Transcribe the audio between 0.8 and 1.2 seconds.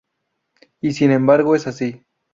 sin